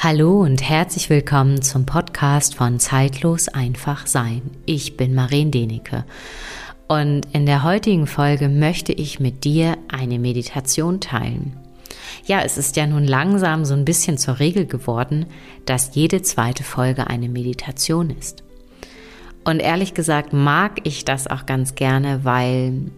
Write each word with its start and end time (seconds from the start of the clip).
Hallo 0.00 0.42
und 0.42 0.62
herzlich 0.62 1.10
willkommen 1.10 1.60
zum 1.60 1.84
Podcast 1.84 2.54
von 2.54 2.78
Zeitlos 2.78 3.48
einfach 3.48 4.06
sein. 4.06 4.42
Ich 4.64 4.96
bin 4.96 5.12
Marien 5.12 5.50
Denecke 5.50 6.04
und 6.86 7.26
in 7.32 7.46
der 7.46 7.64
heutigen 7.64 8.06
Folge 8.06 8.48
möchte 8.48 8.92
ich 8.92 9.18
mit 9.18 9.42
dir 9.42 9.76
eine 9.88 10.20
Meditation 10.20 11.00
teilen. 11.00 11.56
Ja, 12.24 12.42
es 12.42 12.58
ist 12.58 12.76
ja 12.76 12.86
nun 12.86 13.08
langsam 13.08 13.64
so 13.64 13.74
ein 13.74 13.84
bisschen 13.84 14.18
zur 14.18 14.38
Regel 14.38 14.66
geworden, 14.66 15.26
dass 15.66 15.96
jede 15.96 16.22
zweite 16.22 16.62
Folge 16.62 17.08
eine 17.08 17.28
Meditation 17.28 18.10
ist. 18.10 18.44
Und 19.42 19.58
ehrlich 19.58 19.94
gesagt 19.94 20.32
mag 20.32 20.78
ich 20.84 21.04
das 21.04 21.26
auch 21.26 21.44
ganz 21.44 21.74
gerne, 21.74 22.20
weil 22.22 22.92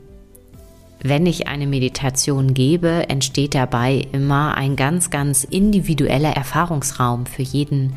wenn 1.03 1.27
ich 1.27 1.48
eine 1.48 1.67
Meditation 1.67 2.53
gebe, 2.53 3.09
entsteht 3.09 3.55
dabei 3.55 4.07
immer 4.12 4.57
ein 4.57 4.77
ganz, 4.77 5.11
ganz 5.11 5.45
individueller 5.45 6.31
Erfahrungsraum 6.31 7.27
für 7.27 7.43
jeden, 7.43 7.95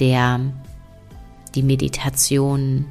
der 0.00 0.40
die 1.54 1.62
Meditation 1.62 2.86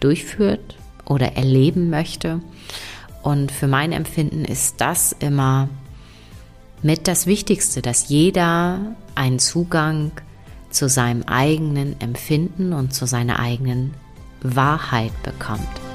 durchführt 0.00 0.76
oder 1.04 1.36
erleben 1.36 1.90
möchte. 1.90 2.40
Und 3.22 3.50
für 3.50 3.66
mein 3.66 3.90
Empfinden 3.92 4.44
ist 4.44 4.80
das 4.80 5.12
immer 5.12 5.68
mit 6.82 7.08
das 7.08 7.26
Wichtigste, 7.26 7.82
dass 7.82 8.08
jeder 8.08 8.94
einen 9.16 9.40
Zugang 9.40 10.12
zu 10.70 10.88
seinem 10.88 11.24
eigenen 11.24 12.00
Empfinden 12.00 12.72
und 12.72 12.94
zu 12.94 13.06
seiner 13.06 13.40
eigenen 13.40 13.92
Wahrheit 14.42 15.12
bekommt. 15.24 15.87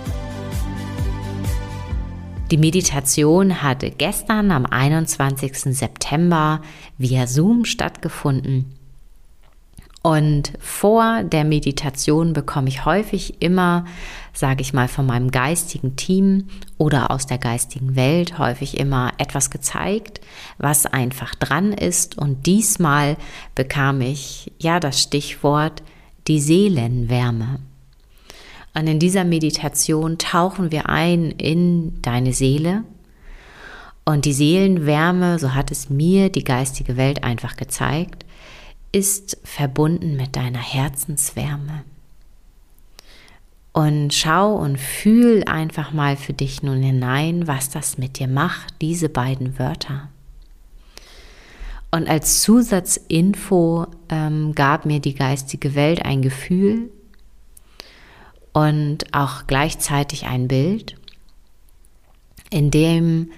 Die 2.52 2.58
Meditation 2.58 3.64
hatte 3.64 3.90
gestern 3.90 4.52
am 4.52 4.66
21. 4.66 5.76
September 5.76 6.62
via 6.98 7.26
Zoom 7.26 7.66
stattgefunden. 7.66 8.78
Und 10.05 10.52
vor 10.60 11.24
der 11.24 11.46
Meditation 11.46 12.34
bekomme 12.34 12.68
ich 12.68 12.84
häufig 12.84 13.41
immer, 13.41 13.85
sage 14.34 14.62
ich 14.62 14.74
mal, 14.74 14.90
von 14.90 15.05
meinem 15.05 15.32
geistigen 15.32 15.96
Team 15.96 16.50
oder 16.77 17.10
aus 17.10 17.26
der 17.26 17.38
geistigen 17.38 17.96
Welt 17.96 18.38
häufig 18.38 18.78
immer 18.78 19.13
etwas 19.18 19.50
gezeigt, 19.50 20.20
was 20.57 20.85
einfach 20.85 21.35
dran 21.35 21.72
ist. 21.72 22.18
Und 22.18 22.46
diesmal 22.46 23.16
bekam 23.55 24.02
ich 24.02 24.52
ja 24.60 24.82
das 24.82 25.02
Stichwort 25.02 25.82
die 26.28 26.41
Seelenwärme. 26.41 27.60
Und 28.74 28.88
in 28.88 28.99
dieser 28.99 29.24
Meditation 29.24 30.18
tauchen 30.18 30.71
wir 30.71 30.90
ein 30.90 31.32
in 31.32 32.02
deine 32.02 32.34
Seele. 32.34 32.84
Und 34.05 34.26
die 34.26 34.34
Seelenwärme, 34.34 35.40
so 35.40 35.54
hat 35.54 35.71
es 35.71 35.90
mir 35.90 36.29
die 36.29 36.43
geistige 36.43 36.98
Welt 36.98 37.24
einfach 37.24 37.55
gezeigt, 37.55 38.26
ist 38.91 39.38
verbunden 39.44 40.16
mit 40.16 40.35
deiner 40.35 40.60
Herzenswärme. 40.60 41.84
Und 43.71 44.13
schau 44.13 44.55
und 44.55 44.79
fühl 44.79 45.44
einfach 45.46 45.94
mal 45.94 46.16
für 46.16 46.34
dich 46.34 46.62
nun 46.62 46.84
hinein, 46.84 47.48
was 47.48 47.70
das 47.70 47.98
mit 47.98 48.20
dir 48.20 48.27
macht, 48.27 48.76
diese 48.82 49.10
beiden 49.10 49.57
Wörter. 49.57 50.10
Und 51.90 52.07
als 52.07 52.41
Zusatzinfo 52.41 53.88
ähm, 54.10 54.54
gab 54.54 54.85
mir 54.85 54.99
die 54.99 55.16
geistige 55.16 55.76
Welt 55.76 56.04
ein 56.05 56.21
Gefühl, 56.21 56.90
und 58.54 59.13
auch 59.13 59.48
gleichzeitig 59.48 60.26
ein 60.26 60.48
Bild, 60.48 60.96
in 62.49 62.71
dem 62.71 63.32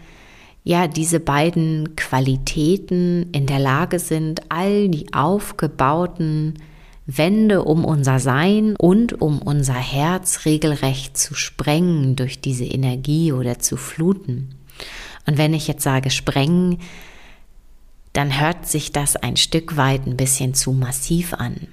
ja 0.63 0.87
diese 0.87 1.19
beiden 1.19 1.95
Qualitäten 1.95 3.31
in 3.31 3.45
der 3.45 3.59
Lage 3.59 3.99
sind, 3.99 4.41
all 4.49 4.89
die 4.89 5.13
aufgebauten 5.13 6.55
Wände 7.05 7.63
um 7.63 7.85
unser 7.85 8.19
Sein 8.19 8.75
und 8.75 9.21
um 9.21 9.39
unser 9.41 9.75
Herz 9.75 10.45
regelrecht 10.45 11.17
zu 11.17 11.35
sprengen 11.35 12.15
durch 12.15 12.41
diese 12.41 12.65
Energie 12.65 13.31
oder 13.31 13.59
zu 13.59 13.77
fluten. 13.77 14.55
Und 15.27 15.37
wenn 15.37 15.53
ich 15.53 15.67
jetzt 15.67 15.83
sage 15.83 16.09
sprengen, 16.09 16.79
dann 18.13 18.39
hört 18.39 18.67
sich 18.67 18.91
das 18.91 19.15
ein 19.15 19.37
Stück 19.37 19.77
weit 19.77 20.07
ein 20.07 20.17
bisschen 20.17 20.53
zu 20.55 20.71
massiv 20.71 21.33
an. 21.33 21.67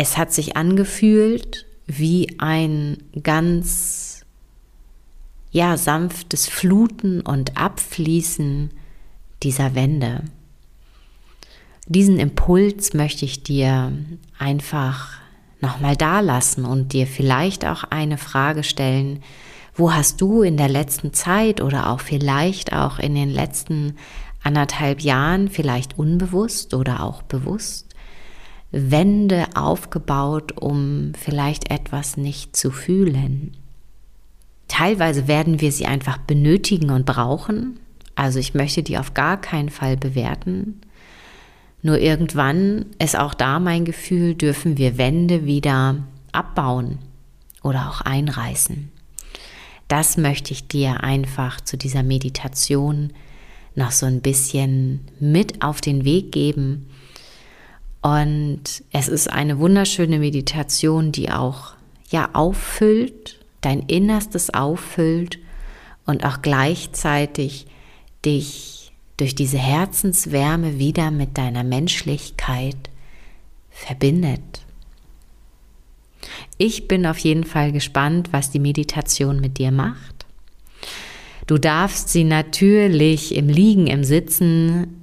Es 0.00 0.16
hat 0.16 0.32
sich 0.32 0.56
angefühlt 0.56 1.66
wie 1.86 2.36
ein 2.38 2.98
ganz 3.20 4.24
ja 5.50 5.76
sanftes 5.76 6.46
Fluten 6.46 7.20
und 7.20 7.56
Abfließen 7.56 8.70
dieser 9.42 9.74
Wände. 9.74 10.22
Diesen 11.88 12.20
Impuls 12.20 12.94
möchte 12.94 13.24
ich 13.24 13.42
dir 13.42 13.92
einfach 14.38 15.18
nochmal 15.60 15.96
da 15.96 16.20
lassen 16.20 16.64
und 16.64 16.92
dir 16.92 17.08
vielleicht 17.08 17.66
auch 17.66 17.82
eine 17.82 18.18
Frage 18.18 18.62
stellen, 18.62 19.24
wo 19.74 19.92
hast 19.92 20.20
du 20.20 20.42
in 20.42 20.56
der 20.56 20.68
letzten 20.68 21.12
Zeit 21.12 21.60
oder 21.60 21.90
auch 21.90 22.00
vielleicht 22.00 22.72
auch 22.72 23.00
in 23.00 23.16
den 23.16 23.30
letzten 23.30 23.96
anderthalb 24.44 25.00
Jahren, 25.00 25.48
vielleicht 25.48 25.98
unbewusst 25.98 26.72
oder 26.72 27.02
auch 27.02 27.22
bewusst, 27.22 27.87
Wände 28.70 29.46
aufgebaut, 29.54 30.52
um 30.60 31.12
vielleicht 31.18 31.70
etwas 31.70 32.16
nicht 32.16 32.56
zu 32.56 32.70
fühlen. 32.70 33.56
Teilweise 34.68 35.26
werden 35.26 35.60
wir 35.60 35.72
sie 35.72 35.86
einfach 35.86 36.18
benötigen 36.18 36.90
und 36.90 37.06
brauchen. 37.06 37.80
Also 38.14 38.38
ich 38.38 38.54
möchte 38.54 38.82
die 38.82 38.98
auf 38.98 39.14
gar 39.14 39.40
keinen 39.40 39.70
Fall 39.70 39.96
bewerten. 39.96 40.80
Nur 41.82 41.98
irgendwann 41.98 42.86
ist 42.98 43.18
auch 43.18 43.34
da 43.34 43.60
mein 43.60 43.84
Gefühl, 43.84 44.34
dürfen 44.34 44.76
wir 44.76 44.98
Wände 44.98 45.46
wieder 45.46 45.96
abbauen 46.32 46.98
oder 47.62 47.88
auch 47.88 48.00
einreißen. 48.02 48.90
Das 49.86 50.18
möchte 50.18 50.52
ich 50.52 50.68
dir 50.68 51.02
einfach 51.02 51.62
zu 51.62 51.78
dieser 51.78 52.02
Meditation 52.02 53.12
noch 53.74 53.92
so 53.92 54.04
ein 54.04 54.20
bisschen 54.20 55.00
mit 55.18 55.62
auf 55.62 55.80
den 55.80 56.04
Weg 56.04 56.32
geben, 56.32 56.90
und 58.02 58.62
es 58.92 59.08
ist 59.08 59.28
eine 59.28 59.58
wunderschöne 59.58 60.18
Meditation, 60.18 61.12
die 61.12 61.30
auch 61.30 61.74
ja 62.10 62.30
auffüllt, 62.32 63.38
dein 63.60 63.80
Innerstes 63.80 64.50
auffüllt 64.54 65.38
und 66.06 66.24
auch 66.24 66.40
gleichzeitig 66.42 67.66
dich 68.24 68.92
durch 69.16 69.34
diese 69.34 69.58
Herzenswärme 69.58 70.78
wieder 70.78 71.10
mit 71.10 71.36
deiner 71.36 71.64
Menschlichkeit 71.64 72.76
verbindet. 73.70 74.64
Ich 76.56 76.88
bin 76.88 77.06
auf 77.06 77.18
jeden 77.18 77.44
Fall 77.44 77.72
gespannt, 77.72 78.28
was 78.32 78.50
die 78.50 78.58
Meditation 78.58 79.40
mit 79.40 79.58
dir 79.58 79.70
macht. 79.70 80.26
Du 81.46 81.58
darfst 81.58 82.10
sie 82.10 82.24
natürlich 82.24 83.34
im 83.34 83.48
Liegen, 83.48 83.86
im 83.86 84.04
Sitzen 84.04 84.97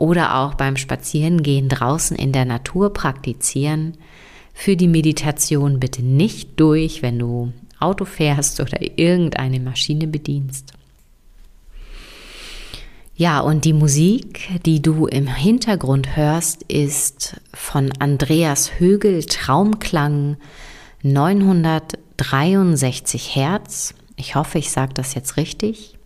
oder 0.00 0.36
auch 0.36 0.54
beim 0.54 0.76
Spazierengehen 0.76 1.68
draußen 1.68 2.16
in 2.16 2.32
der 2.32 2.46
Natur 2.46 2.92
praktizieren. 2.92 3.98
Für 4.54 4.74
die 4.74 4.88
Meditation 4.88 5.78
bitte 5.78 6.02
nicht 6.02 6.58
durch, 6.58 7.02
wenn 7.02 7.18
du 7.18 7.52
Auto 7.78 8.06
fährst 8.06 8.60
oder 8.60 8.78
irgendeine 8.80 9.60
Maschine 9.60 10.06
bedienst. 10.06 10.72
Ja, 13.14 13.40
und 13.40 13.66
die 13.66 13.74
Musik, 13.74 14.48
die 14.64 14.80
du 14.80 15.06
im 15.06 15.26
Hintergrund 15.26 16.16
hörst, 16.16 16.62
ist 16.62 17.38
von 17.52 17.92
Andreas 17.98 18.80
Högel 18.80 19.24
Traumklang 19.24 20.38
963 21.02 23.36
Hertz. 23.36 23.92
Ich 24.16 24.34
hoffe, 24.34 24.56
ich 24.58 24.70
sage 24.70 24.94
das 24.94 25.14
jetzt 25.14 25.36
richtig. 25.36 25.98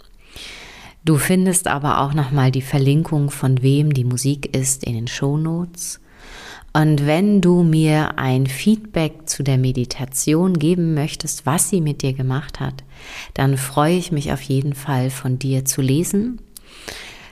Du 1.04 1.18
findest 1.18 1.68
aber 1.68 2.00
auch 2.00 2.14
nochmal 2.14 2.50
die 2.50 2.62
Verlinkung, 2.62 3.30
von 3.30 3.62
wem 3.62 3.92
die 3.92 4.04
Musik 4.04 4.56
ist, 4.56 4.84
in 4.84 4.94
den 4.94 5.06
Show 5.06 5.36
Notes. 5.36 6.00
Und 6.72 7.06
wenn 7.06 7.40
du 7.40 7.62
mir 7.62 8.18
ein 8.18 8.46
Feedback 8.46 9.28
zu 9.28 9.42
der 9.42 9.58
Meditation 9.58 10.58
geben 10.58 10.94
möchtest, 10.94 11.46
was 11.46 11.68
sie 11.68 11.80
mit 11.80 12.02
dir 12.02 12.14
gemacht 12.14 12.58
hat, 12.58 12.82
dann 13.34 13.56
freue 13.56 13.96
ich 13.96 14.12
mich 14.12 14.32
auf 14.32 14.40
jeden 14.40 14.74
Fall 14.74 15.10
von 15.10 15.38
dir 15.38 15.64
zu 15.64 15.82
lesen. 15.82 16.40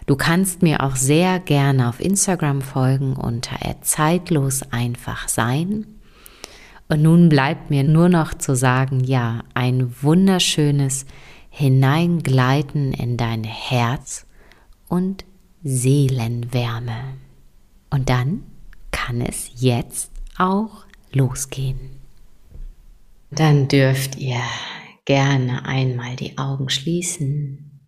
Du 0.06 0.16
kannst 0.16 0.62
mir 0.62 0.82
auch 0.82 0.94
sehr 0.94 1.40
gerne 1.40 1.88
auf 1.88 1.98
Instagram 1.98 2.60
folgen 2.60 3.14
unter 3.16 3.56
zeitlos 3.80 4.62
einfach 4.70 5.28
sein. 5.28 5.86
Und 6.88 7.02
nun 7.02 7.28
bleibt 7.28 7.70
mir 7.70 7.84
nur 7.84 8.10
noch 8.10 8.34
zu 8.34 8.54
sagen, 8.54 9.02
ja, 9.02 9.40
ein 9.54 9.94
wunderschönes 10.02 11.06
hineingleiten 11.54 12.94
in 12.94 13.18
dein 13.18 13.44
Herz 13.44 14.26
und 14.88 15.26
Seelenwärme. 15.62 17.18
Und 17.90 18.08
dann 18.08 18.42
kann 18.90 19.20
es 19.20 19.50
jetzt 19.56 20.10
auch 20.38 20.86
losgehen. 21.12 22.00
Dann 23.30 23.68
dürft 23.68 24.16
ihr 24.16 24.40
gerne 25.04 25.66
einmal 25.66 26.16
die 26.16 26.38
Augen 26.38 26.70
schließen. 26.70 27.86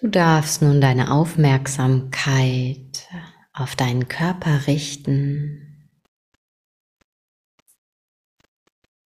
Du 0.00 0.08
darfst 0.08 0.60
nun 0.60 0.82
deine 0.82 1.10
Aufmerksamkeit 1.10 3.08
auf 3.54 3.74
deinen 3.74 4.06
Körper 4.06 4.66
richten 4.66 5.67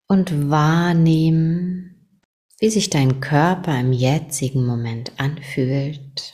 und 0.07 0.49
wahrnehmen, 0.49 2.21
wie 2.59 2.69
sich 2.69 2.89
dein 2.89 3.19
Körper 3.19 3.79
im 3.79 3.91
jetzigen 3.93 4.65
Moment 4.65 5.11
anfühlt. 5.19 6.33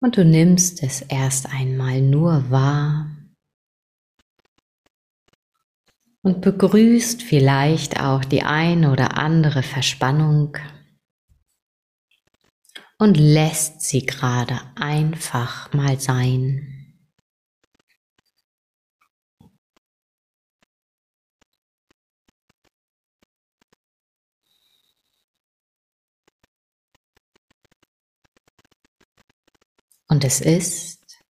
Und 0.00 0.16
du 0.16 0.24
nimmst 0.24 0.82
es 0.82 1.00
erst 1.02 1.46
einmal 1.46 2.00
nur 2.00 2.50
wahr 2.50 3.08
und 6.22 6.40
begrüßt 6.40 7.22
vielleicht 7.22 8.00
auch 8.00 8.24
die 8.24 8.42
ein 8.42 8.84
oder 8.84 9.16
andere 9.16 9.62
Verspannung 9.62 10.56
und 13.02 13.16
lässt 13.16 13.80
sie 13.80 14.06
gerade 14.06 14.60
einfach 14.76 15.72
mal 15.72 15.98
sein. 15.98 16.94
Und 30.08 30.22
es 30.22 30.40
ist, 30.40 31.24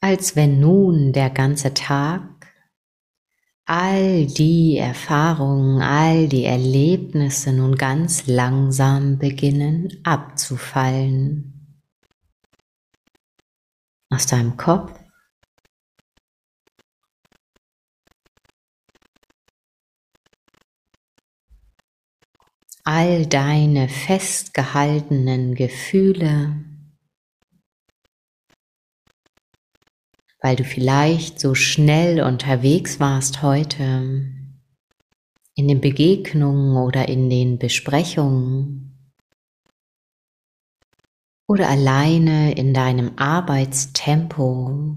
als 0.00 0.34
wenn 0.34 0.58
nun 0.58 1.12
der 1.12 1.30
ganze 1.30 1.74
Tag 1.74 2.35
all 3.66 4.26
die 4.26 4.78
Erfahrungen, 4.78 5.82
all 5.82 6.28
die 6.28 6.44
Erlebnisse 6.44 7.52
nun 7.52 7.74
ganz 7.74 8.28
langsam 8.28 9.18
beginnen 9.18 9.88
abzufallen. 10.04 11.52
Aus 14.08 14.26
deinem 14.26 14.56
Kopf. 14.56 14.92
All 22.84 23.26
deine 23.26 23.88
festgehaltenen 23.88 25.56
Gefühle, 25.56 26.65
weil 30.46 30.54
du 30.54 30.62
vielleicht 30.62 31.40
so 31.40 31.56
schnell 31.56 32.22
unterwegs 32.22 33.00
warst 33.00 33.42
heute 33.42 34.32
in 35.56 35.66
den 35.66 35.80
Begegnungen 35.80 36.76
oder 36.76 37.08
in 37.08 37.28
den 37.28 37.58
Besprechungen 37.58 39.10
oder 41.48 41.68
alleine 41.68 42.52
in 42.52 42.72
deinem 42.72 43.18
Arbeitstempo. 43.18 44.96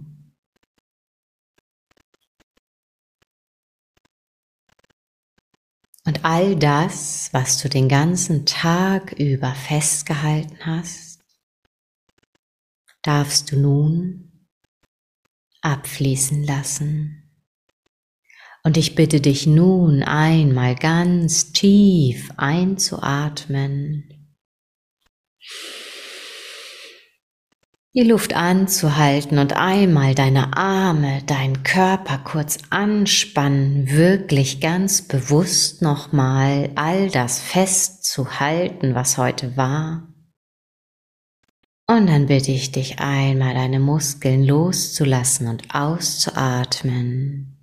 Und 6.06 6.26
all 6.26 6.56
das, 6.58 7.34
was 7.34 7.60
du 7.60 7.70
den 7.70 7.90
ganzen 7.90 8.46
Tag 8.46 9.14
über 9.14 9.56
festgehalten 9.56 10.60
hast, 10.64 11.24
darfst 13.02 13.52
du 13.52 13.60
nun 13.60 14.29
abfließen 15.62 16.44
lassen. 16.44 17.20
Und 18.64 18.76
ich 18.76 18.96
bitte 18.96 19.22
dich 19.22 19.48
nun 19.48 20.04
einmal 20.04 20.76
ganz 20.76 21.54
tief 21.54 22.30
einzuatmen, 22.36 24.10
die 27.96 28.04
Luft 28.04 28.36
anzuhalten 28.36 29.40
und 29.40 29.54
einmal 29.54 30.14
deine 30.14 30.56
Arme, 30.56 31.24
deinen 31.26 31.64
Körper 31.64 32.20
kurz 32.20 32.58
anspannen, 32.70 33.90
wirklich 33.90 34.60
ganz 34.60 35.02
bewusst 35.02 35.82
nochmal 35.82 36.70
all 36.76 37.10
das 37.10 37.40
festzuhalten, 37.40 38.94
was 38.94 39.18
heute 39.18 39.58
war. 39.58 40.09
Und 41.90 42.06
dann 42.06 42.28
bitte 42.28 42.52
ich 42.52 42.72
dich 42.72 43.00
einmal, 43.00 43.56
deine 43.56 43.80
Muskeln 43.80 44.44
loszulassen 44.44 45.48
und 45.48 45.74
auszuatmen. 45.74 47.58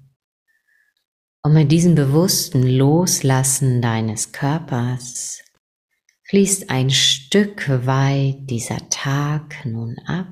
Und 1.44 1.52
mit 1.52 1.70
diesem 1.70 1.94
bewussten 1.94 2.64
Loslassen 2.64 3.80
deines 3.80 4.32
Körpers 4.32 5.44
fließt 6.24 6.70
ein 6.70 6.90
Stück 6.90 7.68
weit 7.86 8.50
dieser 8.50 8.90
Tag 8.90 9.64
nun 9.64 9.96
ab. 10.06 10.26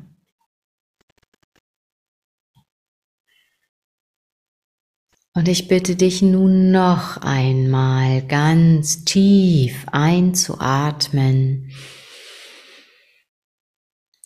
Und 5.34 5.46
ich 5.46 5.68
bitte 5.68 5.94
dich 5.94 6.20
nun 6.20 6.72
noch 6.72 7.18
einmal 7.18 8.22
ganz 8.26 9.04
tief 9.04 9.86
einzuatmen 9.92 11.70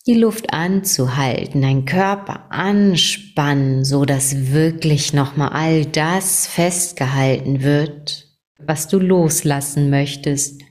die 0.07 0.15
Luft 0.15 0.53
anzuhalten, 0.53 1.61
dein 1.61 1.85
Körper 1.85 2.51
anspannen, 2.51 3.83
so 3.83 4.05
dass 4.05 4.51
wirklich 4.51 5.13
nochmal 5.13 5.49
all 5.49 5.85
das 5.85 6.47
festgehalten 6.47 7.61
wird, 7.61 8.27
was 8.57 8.87
du 8.87 8.99
loslassen 8.99 9.89
möchtest. 9.89 10.61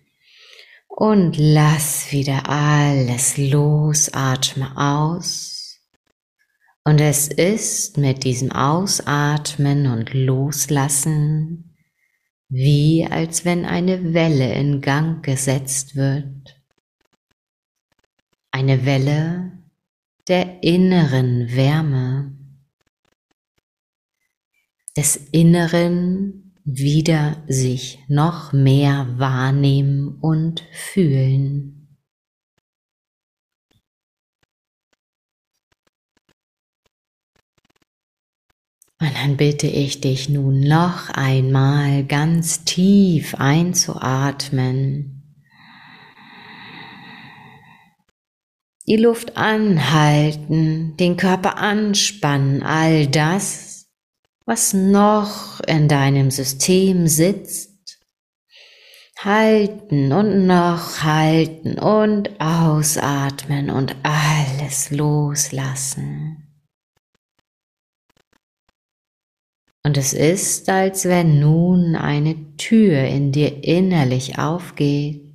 Und 0.89 1.37
lass 1.39 2.11
wieder 2.11 2.49
alles 2.49 3.37
los, 3.37 4.11
atme 4.13 4.77
aus. 4.77 5.79
Und 6.85 7.01
es 7.01 7.29
ist 7.29 7.99
mit 7.99 8.25
diesem 8.25 8.51
Ausatmen 8.51 9.87
und 9.87 10.15
Loslassen 10.15 11.69
wie 12.49 13.07
als 13.09 13.45
wenn 13.45 13.67
eine 13.67 14.15
Welle 14.15 14.55
in 14.55 14.81
Gang 14.81 15.23
gesetzt 15.23 15.97
wird 15.97 16.58
eine 18.59 18.85
Welle 18.85 19.53
der 20.27 20.65
inneren 20.65 21.55
Wärme, 21.55 22.37
des 24.97 25.15
inneren 25.31 26.57
wieder 26.65 27.45
sich 27.47 28.01
noch 28.09 28.53
mehr 28.53 29.07
wahrnehmen 29.17 30.19
und 30.21 30.65
fühlen. 30.73 31.97
Und 39.01 39.15
dann 39.15 39.37
bitte 39.37 39.69
ich 39.69 40.01
dich 40.01 40.29
nun 40.29 40.59
noch 40.59 41.11
einmal 41.11 42.05
ganz 42.05 42.65
tief 42.65 43.37
einzuatmen 43.37 45.18
die 48.89 48.97
Luft 48.97 49.37
anhalten, 49.37 50.97
den 50.97 51.19
Körper 51.19 51.59
anspannen, 51.59 52.63
all 52.63 53.07
das, 53.07 53.87
was 54.47 54.73
noch 54.73 55.61
in 55.67 55.89
deinem 55.89 56.31
System 56.31 57.07
sitzt. 57.07 57.69
Halten 59.19 60.13
und 60.13 60.47
noch 60.47 61.03
halten 61.03 61.79
und 61.79 62.41
ausatmen 62.41 63.69
und 63.69 63.95
alles 64.05 64.91
loslassen. 64.91 66.45
Und 69.85 69.97
es 69.97 70.13
ist, 70.13 70.69
als 70.69 71.05
wenn 71.05 71.41
nun 71.41 71.95
eine 71.95 72.57
Tür 72.57 73.03
in 73.05 73.33
dir 73.33 73.65
innerlich 73.65 74.39
aufgeht 74.39 75.28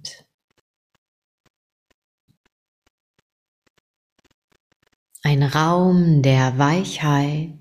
ein 5.34 5.42
Raum 5.42 6.22
der 6.22 6.60
Weichheit 6.60 7.54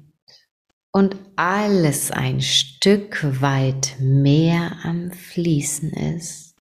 und 0.93 1.17
alles 1.37 2.11
ein 2.11 2.43
Stück 2.43 3.41
weit 3.41 3.97
mehr 3.99 4.73
am 4.83 5.11
Fließen 5.11 5.91
ist. 5.91 6.55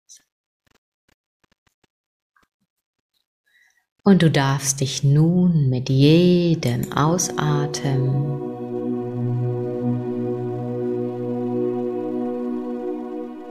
Und 4.03 4.21
du 4.21 4.31
darfst 4.31 4.79
dich 4.79 5.03
nun 5.03 5.69
mit 5.69 5.89
jedem 5.89 6.93
Ausatmen 6.93 8.41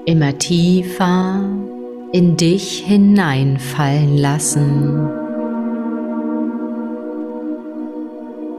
immer 0.07 0.39
tiefer 0.39 1.45
in 2.13 2.39
dich 2.39 2.79
hineinfallen 2.87 4.17
lassen. 4.17 5.30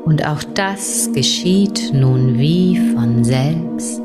Und 0.06 0.26
auch 0.26 0.44
das 0.56 1.12
geschieht 1.14 1.92
nun 1.94 2.38
wie 2.38 2.78
von 2.94 3.24
selbst. 3.24 4.02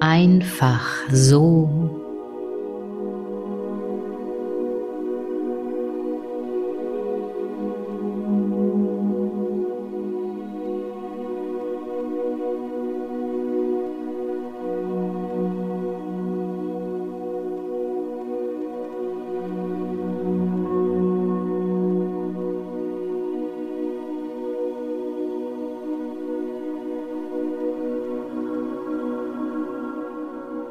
Einfach 0.00 0.84
so. 1.10 2.05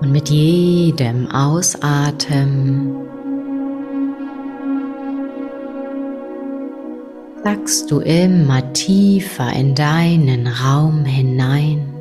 Und 0.05 0.11
mit 0.11 0.29
jedem 0.29 1.31
Ausatmen 1.31 2.95
sagst 7.43 7.89
du 7.89 8.01
immer 8.01 8.71
tiefer 8.73 9.51
in 9.53 9.73
deinen 9.73 10.45
Raum 10.45 11.05
hinein, 11.05 11.91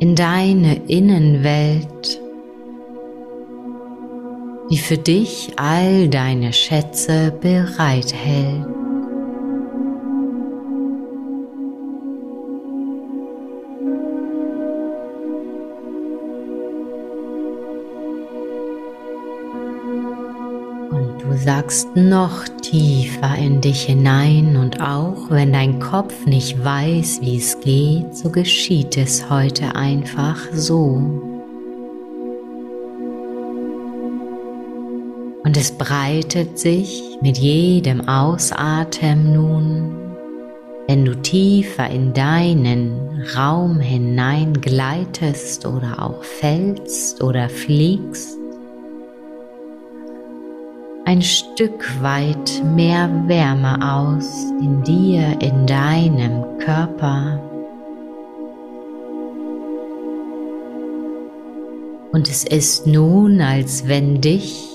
in 0.00 0.14
deine 0.16 0.82
Innenwelt, 0.86 2.20
die 4.70 4.76
für 4.76 4.98
dich 4.98 5.54
all 5.56 6.08
deine 6.08 6.52
Schätze 6.52 7.32
bereithält. 7.40 8.75
Sagst 21.46 21.94
noch 21.94 22.42
tiefer 22.60 23.36
in 23.38 23.60
dich 23.60 23.82
hinein 23.82 24.56
und 24.56 24.80
auch 24.80 25.30
wenn 25.30 25.52
dein 25.52 25.78
Kopf 25.78 26.26
nicht 26.26 26.64
weiß, 26.64 27.20
wie 27.20 27.36
es 27.36 27.60
geht, 27.60 28.16
so 28.16 28.30
geschieht 28.30 28.96
es 28.96 29.30
heute 29.30 29.76
einfach 29.76 30.38
so. 30.52 31.00
Und 35.44 35.56
es 35.56 35.70
breitet 35.70 36.58
sich 36.58 37.16
mit 37.22 37.38
jedem 37.38 38.08
Ausatmen 38.08 39.32
nun, 39.32 39.92
wenn 40.88 41.04
du 41.04 41.14
tiefer 41.14 41.88
in 41.88 42.12
deinen 42.12 43.22
Raum 43.36 43.78
hinein 43.78 44.52
gleitest 44.60 45.64
oder 45.64 46.02
auch 46.02 46.24
fällst 46.24 47.22
oder 47.22 47.48
fliegst, 47.48 48.36
ein 51.06 51.22
Stück 51.22 52.02
weit 52.02 52.62
mehr 52.74 53.08
Wärme 53.28 53.78
aus 53.80 54.50
in 54.60 54.82
dir, 54.82 55.36
in 55.40 55.64
deinem 55.64 56.58
Körper. 56.58 57.40
Und 62.10 62.28
es 62.28 62.42
ist 62.42 62.88
nun, 62.88 63.40
als 63.40 63.86
wenn 63.86 64.20
dich 64.20 64.68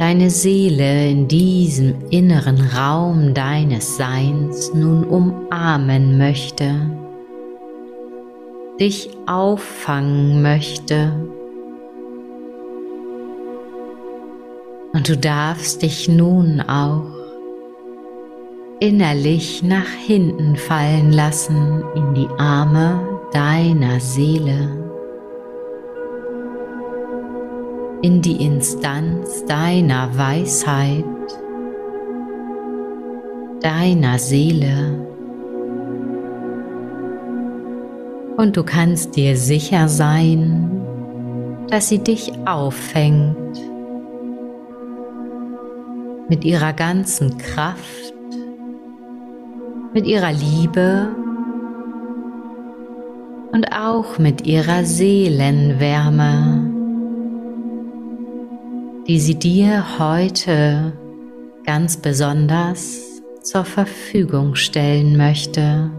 deine 0.00 0.30
Seele 0.30 1.08
in 1.08 1.28
diesem 1.28 1.94
inneren 2.10 2.60
Raum 2.76 3.32
deines 3.32 3.96
Seins 3.96 4.74
nun 4.74 5.04
umarmen 5.04 6.18
möchte, 6.18 6.90
dich 8.80 9.08
auffangen 9.26 10.42
möchte 10.42 11.12
Und 14.96 15.10
du 15.10 15.16
darfst 15.18 15.82
dich 15.82 16.08
nun 16.08 16.58
auch 16.62 17.04
innerlich 18.80 19.62
nach 19.62 19.90
hinten 20.06 20.56
fallen 20.56 21.12
lassen 21.12 21.84
in 21.94 22.14
die 22.14 22.28
Arme 22.38 23.20
deiner 23.30 24.00
Seele, 24.00 24.70
in 28.00 28.22
die 28.22 28.42
Instanz 28.42 29.44
deiner 29.44 30.16
Weisheit, 30.16 31.04
deiner 33.60 34.18
Seele. 34.18 34.98
Und 38.38 38.56
du 38.56 38.64
kannst 38.64 39.14
dir 39.14 39.36
sicher 39.36 39.88
sein, 39.88 40.70
dass 41.68 41.90
sie 41.90 41.98
dich 41.98 42.32
auffängt 42.46 43.36
mit 46.28 46.44
ihrer 46.44 46.72
ganzen 46.72 47.38
Kraft, 47.38 48.14
mit 49.94 50.06
ihrer 50.06 50.32
Liebe 50.32 51.08
und 53.52 53.72
auch 53.72 54.18
mit 54.18 54.46
ihrer 54.46 54.84
Seelenwärme, 54.84 56.72
die 59.06 59.20
sie 59.20 59.36
dir 59.36 59.98
heute 59.98 60.92
ganz 61.64 61.96
besonders 61.96 63.22
zur 63.42 63.64
Verfügung 63.64 64.56
stellen 64.56 65.16
möchte. 65.16 65.90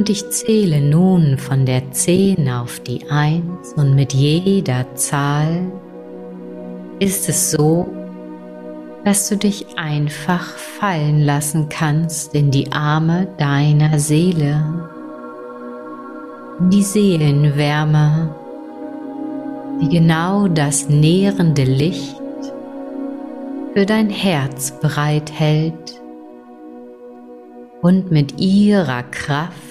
Und 0.00 0.08
ich 0.08 0.30
zähle 0.30 0.80
nun 0.80 1.36
von 1.36 1.66
der 1.66 1.92
10 1.92 2.48
auf 2.48 2.80
die 2.80 3.10
1 3.10 3.74
und 3.76 3.94
mit 3.94 4.14
jeder 4.14 4.94
Zahl 4.94 5.70
ist 7.00 7.28
es 7.28 7.50
so, 7.50 7.86
dass 9.04 9.28
du 9.28 9.36
dich 9.36 9.66
einfach 9.76 10.56
fallen 10.56 11.20
lassen 11.20 11.68
kannst 11.68 12.34
in 12.34 12.50
die 12.50 12.72
Arme 12.72 13.28
deiner 13.36 13.98
Seele, 13.98 14.88
die 16.72 16.82
Seelenwärme, 16.82 18.34
die 19.82 19.90
genau 19.90 20.48
das 20.48 20.88
nährende 20.88 21.64
Licht 21.64 22.16
für 23.74 23.84
dein 23.84 24.08
Herz 24.08 24.72
bereithält 24.80 26.00
und 27.82 28.10
mit 28.10 28.40
ihrer 28.40 29.02
Kraft 29.02 29.69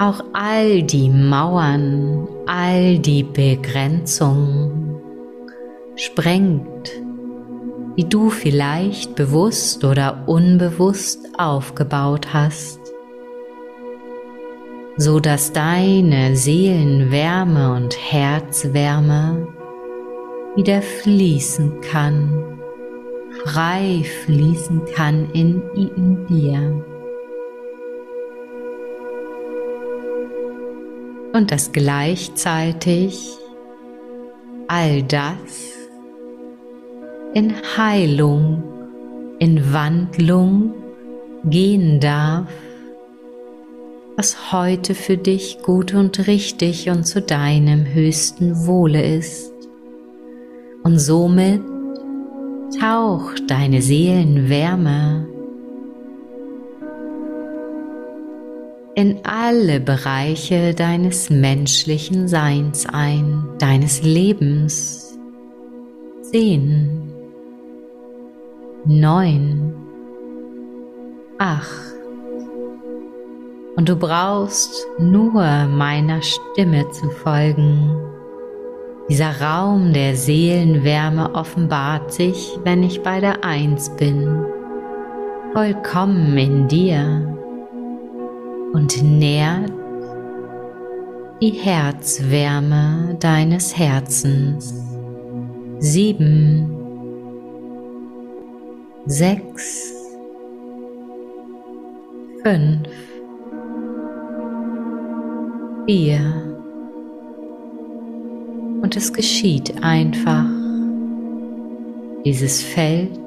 auch 0.00 0.24
all 0.32 0.82
die 0.82 1.10
Mauern, 1.10 2.26
all 2.46 2.98
die 2.98 3.22
Begrenzungen 3.22 4.98
sprengt, 5.94 6.90
die 7.98 8.08
du 8.08 8.30
vielleicht 8.30 9.14
bewusst 9.14 9.84
oder 9.84 10.24
unbewusst 10.26 11.28
aufgebaut 11.38 12.32
hast, 12.32 12.80
so 14.96 15.20
dass 15.20 15.52
deine 15.52 16.34
Seelenwärme 16.34 17.74
und 17.74 17.94
Herzwärme 17.94 19.48
wieder 20.56 20.80
fließen 20.80 21.82
kann, 21.82 22.58
frei 23.44 24.02
fließen 24.24 24.80
kann 24.94 25.30
in, 25.32 25.62
in 25.74 26.26
dir. 26.26 26.89
Und 31.32 31.50
dass 31.50 31.72
gleichzeitig 31.72 33.36
all 34.68 35.02
das 35.02 35.74
in 37.34 37.54
Heilung, 37.76 38.62
in 39.38 39.72
Wandlung 39.72 40.74
gehen 41.44 42.00
darf, 42.00 42.48
was 44.16 44.52
heute 44.52 44.94
für 44.94 45.16
dich 45.16 45.58
gut 45.62 45.94
und 45.94 46.26
richtig 46.26 46.90
und 46.90 47.04
zu 47.04 47.22
deinem 47.22 47.86
höchsten 47.86 48.66
Wohle 48.66 49.02
ist. 49.02 49.52
Und 50.82 50.98
somit 50.98 51.62
taucht 52.78 53.50
deine 53.50 53.80
Seelenwärme 53.80 55.26
in 58.94 59.20
alle 59.24 59.80
Bereiche 59.80 60.74
deines 60.74 61.30
menschlichen 61.30 62.28
Seins 62.28 62.86
ein, 62.86 63.44
deines 63.58 64.02
Lebens. 64.02 65.18
Zehn, 66.22 67.12
neun, 68.84 69.74
acht. 71.38 71.94
Und 73.76 73.88
du 73.88 73.96
brauchst 73.96 74.86
nur 74.98 75.66
meiner 75.66 76.20
Stimme 76.22 76.90
zu 76.90 77.10
folgen. 77.10 77.96
Dieser 79.08 79.40
Raum 79.40 79.92
der 79.92 80.14
Seelenwärme 80.14 81.34
offenbart 81.34 82.12
sich, 82.12 82.58
wenn 82.64 82.82
ich 82.82 83.02
bei 83.02 83.20
der 83.20 83.42
Eins 83.42 83.90
bin, 83.96 84.44
vollkommen 85.52 86.36
in 86.36 86.68
dir 86.68 87.39
und 88.72 89.02
nährt 89.02 89.72
die 91.40 91.50
Herzwärme 91.50 93.16
deines 93.18 93.76
Herzens. 93.76 94.74
Sieben, 95.78 96.68
sechs, 99.06 99.92
fünf, 102.42 102.88
vier 105.86 106.20
und 108.82 108.96
es 108.96 109.12
geschieht 109.12 109.82
einfach. 109.82 110.44
Dieses 112.24 112.62
Feld 112.62 113.18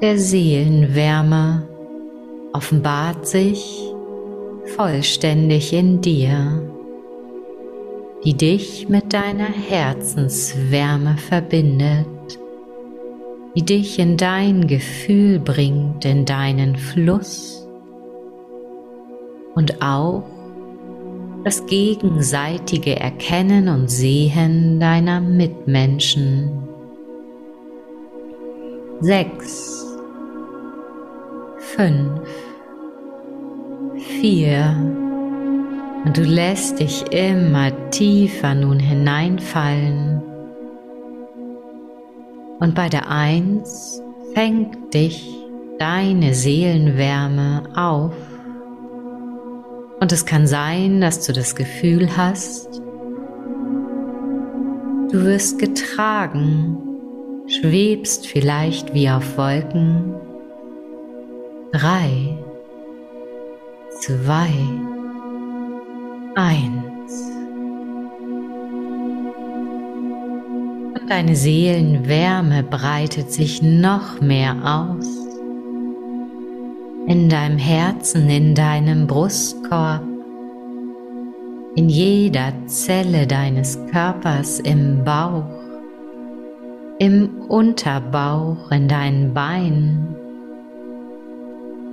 der 0.00 0.16
Seelenwärme 0.18 1.66
offenbart 2.52 3.26
sich 3.26 3.92
vollständig 4.74 5.72
in 5.72 6.00
dir, 6.00 6.62
die 8.24 8.34
dich 8.34 8.88
mit 8.88 9.12
deiner 9.12 9.48
Herzenswärme 9.48 11.16
verbindet, 11.16 12.06
die 13.54 13.62
dich 13.62 13.98
in 13.98 14.16
dein 14.16 14.66
Gefühl 14.66 15.38
bringt, 15.38 16.04
in 16.04 16.24
deinen 16.24 16.76
Fluss 16.76 17.66
und 19.54 19.82
auch 19.82 20.24
das 21.44 21.64
gegenseitige 21.66 22.98
Erkennen 22.98 23.68
und 23.68 23.88
Sehen 23.88 24.80
deiner 24.80 25.20
Mitmenschen. 25.20 26.50
6 29.00 29.86
5 31.76 32.55
4 34.06 34.76
und 36.04 36.16
du 36.16 36.22
lässt 36.22 36.80
dich 36.80 37.04
immer 37.12 37.70
tiefer 37.90 38.54
nun 38.54 38.78
hineinfallen. 38.78 40.22
Und 42.60 42.74
bei 42.74 42.88
der 42.88 43.10
Eins 43.10 44.00
fängt 44.34 44.94
dich 44.94 45.28
deine 45.78 46.32
Seelenwärme 46.34 47.64
auf 47.74 48.14
und 49.98 50.12
es 50.12 50.26
kann 50.26 50.46
sein, 50.46 51.00
dass 51.00 51.26
du 51.26 51.32
das 51.32 51.54
Gefühl 51.56 52.16
hast, 52.16 52.80
du 55.10 55.24
wirst 55.24 55.58
getragen, 55.58 56.76
schwebst 57.46 58.26
vielleicht 58.26 58.92
wie 58.92 59.08
auf 59.08 59.38
Wolken. 59.38 60.14
Drei, 61.72 62.35
zwei, 64.00 64.50
eins. 66.34 67.12
Und 70.94 71.10
deine 71.10 71.36
Seelenwärme 71.36 72.62
breitet 72.62 73.32
sich 73.32 73.62
noch 73.62 74.20
mehr 74.20 74.56
aus. 74.64 75.06
In 77.06 77.28
deinem 77.28 77.58
Herzen, 77.58 78.28
in 78.28 78.54
deinem 78.54 79.06
Brustkorb, 79.06 80.02
in 81.76 81.88
jeder 81.88 82.52
Zelle 82.66 83.26
deines 83.26 83.78
Körpers, 83.92 84.60
im 84.60 85.04
Bauch, 85.04 85.44
im 86.98 87.42
Unterbauch, 87.48 88.70
in 88.70 88.88
deinen 88.88 89.34
Beinen, 89.34 90.16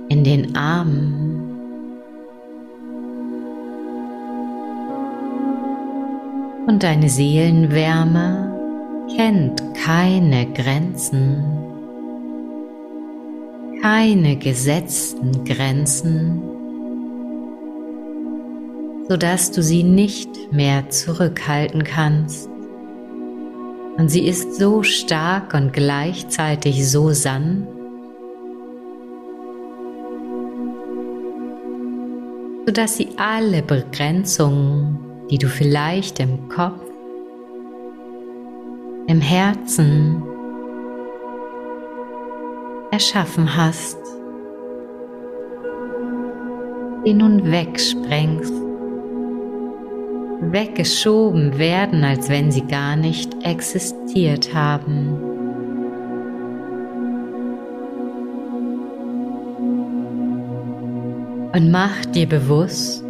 in 0.08 0.24
den 0.24 0.56
Armen. 0.56 1.43
Und 6.66 6.82
deine 6.82 7.08
Seelenwärme 7.08 9.06
kennt 9.16 9.62
keine 9.74 10.46
Grenzen 10.52 11.64
keine 13.84 14.36
gesetzten 14.36 15.44
Grenzen, 15.44 16.40
sodass 19.06 19.50
du 19.50 19.62
sie 19.62 19.82
nicht 19.82 20.30
mehr 20.52 20.88
zurückhalten 20.88 21.84
kannst. 21.84 22.48
Und 23.98 24.08
sie 24.08 24.26
ist 24.26 24.54
so 24.54 24.82
stark 24.82 25.52
und 25.52 25.74
gleichzeitig 25.74 26.90
so 26.90 27.10
sanft, 27.10 27.68
sodass 32.64 32.96
sie 32.96 33.08
alle 33.18 33.60
Begrenzungen, 33.60 34.98
die 35.30 35.38
du 35.38 35.48
vielleicht 35.48 36.20
im 36.20 36.48
Kopf, 36.48 36.80
im 39.06 39.20
Herzen 39.20 40.22
erschaffen 42.90 43.56
hast, 43.56 43.98
die 47.04 47.14
nun 47.14 47.50
wegsprengst, 47.50 48.52
weggeschoben 50.40 51.58
werden, 51.58 52.04
als 52.04 52.28
wenn 52.28 52.50
sie 52.50 52.66
gar 52.66 52.96
nicht 52.96 53.34
existiert 53.44 54.54
haben. 54.54 55.34
Und 61.52 61.70
mach 61.70 62.04
dir 62.06 62.28
bewusst, 62.28 63.03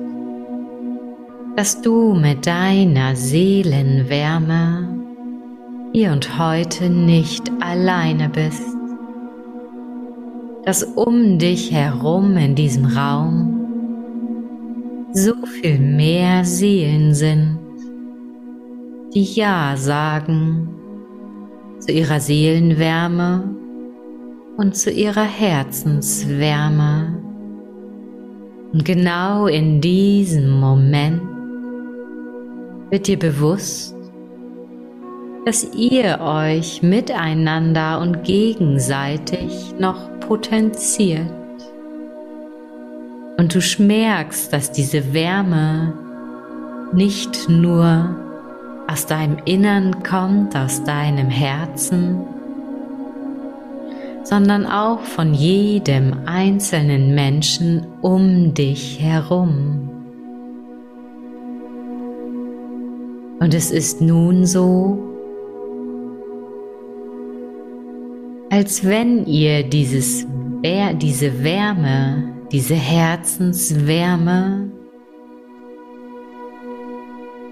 dass 1.57 1.81
du 1.81 2.15
mit 2.15 2.47
deiner 2.47 3.15
Seelenwärme 3.17 4.89
hier 5.93 6.13
und 6.13 6.39
heute 6.39 6.91
nicht 6.91 7.51
alleine 7.61 8.29
bist 8.29 8.75
dass 10.65 10.83
um 10.83 11.39
dich 11.39 11.71
herum 11.73 12.37
in 12.37 12.55
diesem 12.55 12.87
Raum 12.87 13.61
so 15.13 15.35
viel 15.47 15.79
mehr 15.79 16.45
Seelen 16.45 17.15
sind, 17.15 17.59
die 19.15 19.23
Ja 19.23 19.77
sagen 19.77 20.69
zu 21.79 21.93
ihrer 21.93 22.19
Seelenwärme 22.19 23.55
und 24.57 24.75
zu 24.75 24.91
ihrer 24.91 25.25
Herzenswärme. 25.25 27.23
Und 28.73 28.85
genau 28.85 29.47
in 29.47 29.81
diesem 29.81 30.59
Moment 30.59 31.23
wird 32.91 33.07
dir 33.07 33.19
bewusst, 33.19 33.95
dass 35.45 35.67
ihr 35.75 36.21
euch 36.21 36.83
miteinander 36.83 38.01
und 38.01 38.25
gegenseitig 38.25 39.75
noch 39.79 40.09
potenziert. 40.21 41.31
Und 43.37 43.55
du 43.55 43.61
schmerkst, 43.61 44.53
dass 44.53 44.73
diese 44.73 45.13
Wärme 45.13 45.93
nicht 46.93 47.49
nur 47.49 48.17
aus 48.87 49.07
deinem 49.07 49.39
Innern 49.45 50.03
kommt, 50.03 50.57
aus 50.57 50.85
deinem 50.85 51.29
Herzen, 51.29 52.21
sondern 54.23 54.67
auch 54.67 55.01
von 55.01 55.35
jedem 55.35 56.27
einzelnen 56.27 57.15
Menschen 57.15 57.87
um 58.01 58.55
dich 58.55 59.01
herum. 59.01 59.94
Und 63.41 63.55
es 63.55 63.71
ist 63.71 64.01
nun 64.01 64.47
so, 64.47 64.99
als 68.51 68.85
wenn 68.85 69.27
ihr 69.27 69.65
dieses, 69.65 70.27
diese 70.63 71.43
Wärme, 71.43 72.33
diese 72.53 72.75
Herzenswärme 72.75 74.71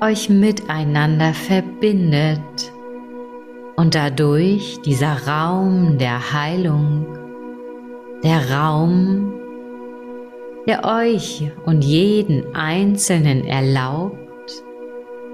euch 0.01 0.29
miteinander 0.29 1.33
verbindet 1.33 2.73
und 3.77 3.95
dadurch 3.95 4.81
dieser 4.85 5.27
Raum 5.27 5.99
der 5.99 6.33
Heilung, 6.33 7.07
der 8.25 8.51
Raum, 8.51 9.33
der 10.67 10.85
euch 10.85 11.51
und 11.67 11.83
jeden 11.83 12.55
Einzelnen 12.55 13.45
erlaubt, 13.45 14.22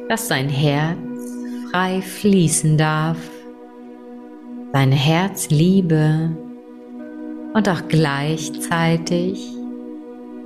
dass 0.08 0.28
sein 0.28 0.48
Herz 0.48 0.98
frei 1.70 2.00
fließen 2.00 2.76
darf 2.78 3.18
seine 4.72 4.94
Herzliebe 4.94 6.36
und 7.54 7.68
auch 7.68 7.88
gleichzeitig 7.88 9.44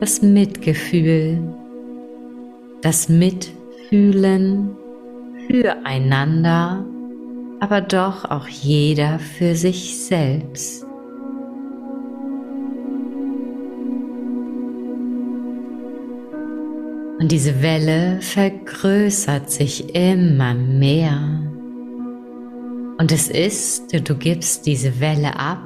das 0.01 0.23
Mitgefühl, 0.23 1.39
das 2.83 3.09
Mitfühlen 3.09 4.77
füreinander, 5.47 6.85
aber 7.61 7.81
doch 7.81 8.25
auch 8.25 8.49
jeder 8.49 9.19
für 9.19 9.55
sich 9.55 9.99
selbst. 10.05 10.87
Und 17.23 17.31
diese 17.31 17.63
Welle 17.63 18.21
vergrößert 18.21 19.49
sich 19.49 19.95
immer 19.95 20.55
mehr. 20.55 21.21
Und 22.99 23.13
es 23.13 23.29
ist, 23.29 23.93
du 24.09 24.17
gibst 24.17 24.67
diese 24.67 24.99
Welle 24.99 25.39
ab 25.39 25.63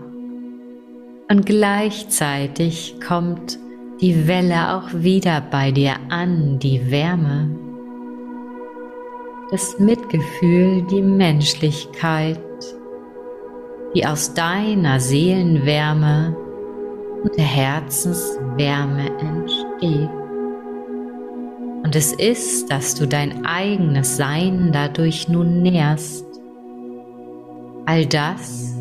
und 1.31 1.47
gleichzeitig 1.47 2.97
kommt 3.01 3.59
die 4.03 4.29
Welle 4.29 4.75
auch 4.75 4.93
wieder 4.93 5.41
bei 5.41 5.73
dir 5.73 5.95
an, 6.11 6.59
die 6.59 6.91
Wärme, 6.91 7.59
das 9.51 9.79
Mitgefühl, 9.79 10.83
die 10.91 11.01
Menschlichkeit, 11.01 12.39
die 13.95 14.05
aus 14.05 14.35
deiner 14.35 15.01
Seelenwärme 15.01 16.37
und 17.23 17.35
der 17.39 17.47
Herzenswärme 17.47 19.09
entsteht. 19.21 20.26
Und 21.87 21.95
es 21.95 22.13
ist, 22.13 22.73
dass 22.73 22.97
du 22.97 23.07
dein 23.07 23.47
eigenes 23.47 24.17
Sein 24.17 24.71
dadurch 24.73 25.29
nun 25.29 25.63
nährst. 25.63 26.27
All 27.85 28.05
das, 28.07 28.75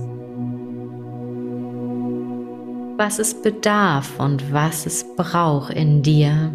was 2.97 3.19
es 3.19 3.39
bedarf 3.43 4.19
und 4.19 4.51
was 4.51 4.87
es 4.87 5.05
braucht 5.15 5.71
in 5.75 6.01
dir. 6.01 6.51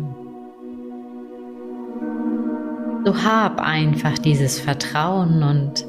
So 3.05 3.23
hab 3.23 3.61
einfach 3.61 4.19
dieses 4.19 4.59
Vertrauen 4.59 5.45
und 5.45 5.87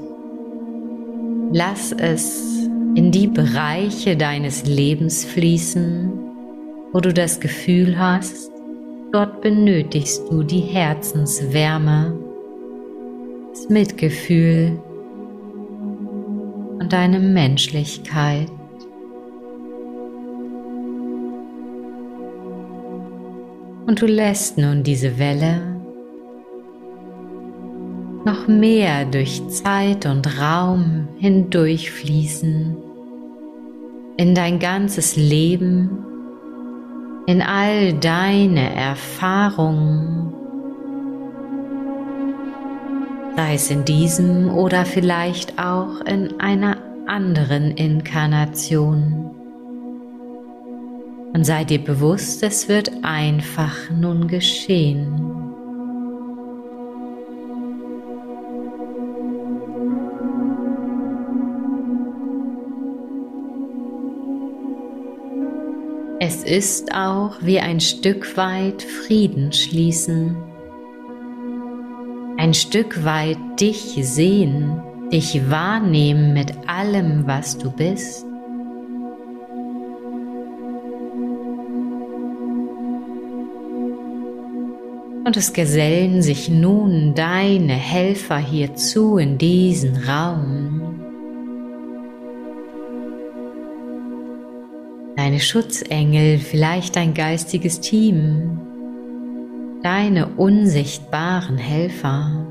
lass 1.51 1.91
es 1.91 2.69
in 2.93 3.11
die 3.11 3.27
Bereiche 3.27 4.15
deines 4.15 4.67
Lebens 4.67 5.25
fließen, 5.25 6.13
wo 6.93 6.99
du 6.99 7.11
das 7.11 7.39
Gefühl 7.39 7.97
hast, 7.97 8.51
dort 9.11 9.41
benötigst 9.41 10.29
du 10.29 10.43
die 10.43 10.61
Herzenswärme, 10.61 12.17
das 13.51 13.67
Mitgefühl 13.69 14.79
und 16.79 16.91
deine 16.91 17.19
Menschlichkeit. 17.19 18.49
Und 23.85 24.01
du 24.01 24.05
lässt 24.05 24.57
nun 24.57 24.83
diese 24.83 25.19
Welle 25.19 25.61
noch 28.23 28.47
mehr 28.47 29.03
durch 29.05 29.45
Zeit 29.47 30.05
und 30.05 30.39
Raum 30.39 31.07
hindurchfließen 31.17 32.77
in 34.17 34.35
dein 34.35 34.59
ganzes 34.59 35.15
Leben, 35.15 36.10
in 37.27 37.41
all 37.41 37.93
deine 37.93 38.73
Erfahrungen, 38.75 40.33
sei 43.35 43.53
es 43.55 43.69
in 43.71 43.85
diesem 43.85 44.49
oder 44.53 44.85
vielleicht 44.85 45.59
auch 45.59 46.01
in 46.01 46.39
einer 46.39 46.77
anderen 47.07 47.71
Inkarnation. 47.71 49.31
Und 51.33 51.45
sei 51.45 51.63
dir 51.63 51.83
bewusst, 51.83 52.43
es 52.43 52.67
wird 52.67 52.91
einfach 53.03 53.89
nun 53.89 54.27
geschehen. 54.27 55.50
Es 66.33 66.45
ist 66.45 66.95
auch 66.95 67.33
wie 67.41 67.59
ein 67.59 67.81
Stück 67.81 68.37
weit 68.37 68.83
Frieden 68.83 69.51
schließen, 69.51 70.37
ein 72.37 72.53
Stück 72.53 73.03
weit 73.03 73.37
dich 73.59 73.99
sehen, 74.01 74.81
dich 75.11 75.49
wahrnehmen 75.49 76.31
mit 76.31 76.53
allem, 76.67 77.27
was 77.27 77.57
du 77.57 77.69
bist 77.69 78.25
Und 85.25 85.35
es 85.37 85.51
gesellen 85.51 86.21
sich 86.21 86.49
nun 86.49 87.13
deine 87.13 87.73
Helfer 87.73 88.37
hierzu 88.37 89.17
in 89.17 89.37
diesen 89.37 89.97
Raum. 89.97 91.00
Deine 95.31 95.39
Schutzengel, 95.39 96.39
vielleicht 96.39 96.97
dein 96.97 97.13
geistiges 97.13 97.79
Team, 97.79 98.59
deine 99.81 100.27
unsichtbaren 100.27 101.57
Helfer. 101.57 102.45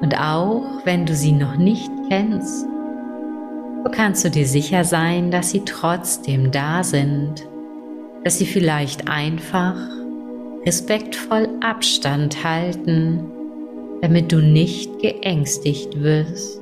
Und 0.00 0.16
auch 0.20 0.62
wenn 0.84 1.04
du 1.04 1.16
sie 1.16 1.32
noch 1.32 1.56
nicht 1.56 1.90
kennst, 2.08 2.64
so 3.82 3.90
kannst 3.90 4.24
du 4.24 4.30
dir 4.30 4.46
sicher 4.46 4.84
sein, 4.84 5.32
dass 5.32 5.50
sie 5.50 5.62
trotzdem 5.64 6.52
da 6.52 6.84
sind, 6.84 7.44
dass 8.22 8.38
sie 8.38 8.46
vielleicht 8.46 9.08
einfach 9.08 9.74
respektvoll 10.64 11.48
Abstand 11.60 12.44
halten, 12.44 13.24
damit 14.00 14.30
du 14.30 14.38
nicht 14.38 15.00
geängstigt 15.00 16.00
wirst. 16.00 16.60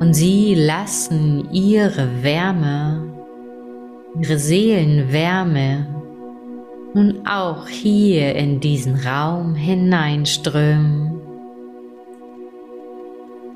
Und 0.00 0.14
sie 0.14 0.54
lassen 0.54 1.50
ihre 1.52 2.22
Wärme, 2.22 3.12
ihre 4.20 4.38
Seelenwärme 4.38 5.86
nun 6.94 7.26
auch 7.26 7.66
hier 7.66 8.34
in 8.36 8.60
diesen 8.60 8.94
Raum 8.96 9.54
hineinströmen. 9.54 11.20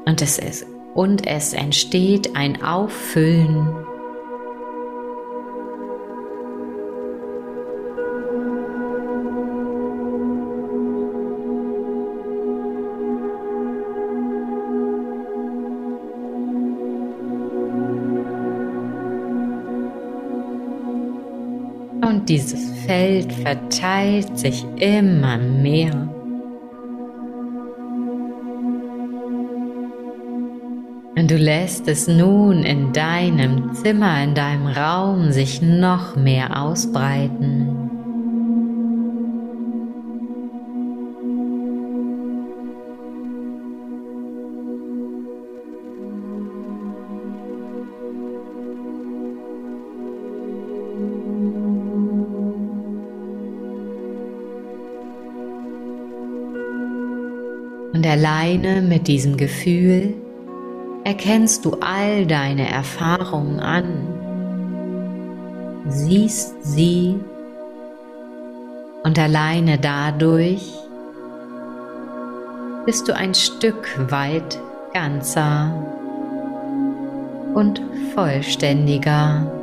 Und 0.07 0.23
es, 0.23 0.39
ist, 0.39 0.67
und 0.95 1.27
es 1.27 1.53
entsteht 1.53 2.35
ein 2.35 2.63
Auffüllen 2.63 3.69
Und 22.09 22.27
dieses 22.31 22.71
Feld 22.87 23.31
verteilt 23.31 24.39
sich 24.39 24.65
immer 24.77 25.37
mehr. 25.37 26.09
Und 31.15 31.31
du 31.31 31.37
lässt 31.37 31.87
es 31.87 32.09
nun 32.09 32.63
in 32.63 32.95
deinem 32.95 33.75
Zimmer, 33.75 34.23
in 34.23 34.35
deinem 34.35 34.69
Raum 34.69 35.33
sich 35.33 35.61
noch 35.61 36.17
mehr 36.17 36.63
ausbreiten. 36.63 37.88
Alleine 58.19 58.83
mit 58.83 59.07
diesem 59.07 59.37
Gefühl 59.37 60.13
erkennst 61.05 61.65
du 61.65 61.77
all 61.81 62.27
deine 62.27 62.69
Erfahrungen 62.69 63.61
an, 63.61 63.85
siehst 65.89 66.65
sie 66.65 67.15
und 69.05 69.17
alleine 69.21 69.79
dadurch 69.79 70.69
bist 72.87 73.07
du 73.07 73.15
ein 73.15 73.35
Stück 73.35 73.87
weit 74.11 74.59
ganzer 74.93 75.73
und 77.55 77.81
vollständiger. 78.17 79.58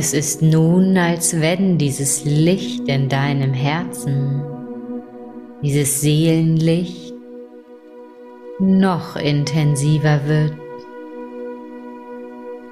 Es 0.00 0.14
ist 0.14 0.40
nun, 0.40 0.96
als 0.96 1.42
wenn 1.42 1.76
dieses 1.76 2.24
Licht 2.24 2.88
in 2.88 3.10
deinem 3.10 3.52
Herzen, 3.52 4.42
dieses 5.62 6.00
Seelenlicht, 6.00 7.12
noch 8.58 9.16
intensiver 9.16 10.22
wird, 10.26 10.54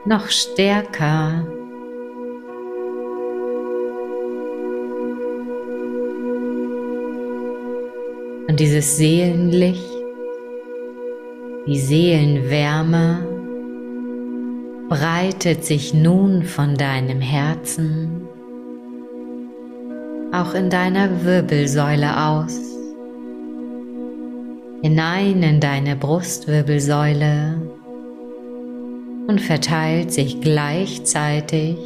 noch 0.06 0.30
stärker. 0.30 1.46
Und 8.48 8.58
dieses 8.58 8.96
Seelenlicht, 8.96 9.84
die 11.66 11.78
Seelenwärme, 11.78 13.27
breitet 14.88 15.64
sich 15.64 15.92
nun 15.92 16.44
von 16.44 16.74
deinem 16.74 17.20
Herzen 17.20 18.22
auch 20.32 20.54
in 20.54 20.68
deiner 20.70 21.24
Wirbelsäule 21.24 22.26
aus, 22.26 22.58
hinein 24.82 25.42
in 25.42 25.60
deine 25.60 25.96
Brustwirbelsäule 25.96 27.60
und 29.26 29.40
verteilt 29.40 30.12
sich 30.12 30.40
gleichzeitig 30.40 31.76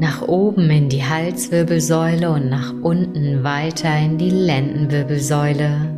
nach 0.00 0.22
oben 0.22 0.68
in 0.70 0.88
die 0.88 1.04
Halswirbelsäule 1.04 2.30
und 2.30 2.48
nach 2.48 2.74
unten 2.82 3.44
weiter 3.44 3.96
in 3.98 4.18
die 4.18 4.30
Lendenwirbelsäule. 4.30 5.93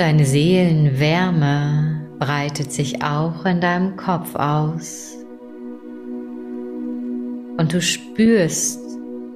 Deine 0.00 0.24
Seelenwärme 0.24 2.00
breitet 2.18 2.72
sich 2.72 3.02
auch 3.02 3.44
in 3.44 3.60
deinem 3.60 3.98
Kopf 3.98 4.34
aus. 4.34 5.14
Und 7.58 7.70
du 7.70 7.82
spürst 7.82 8.80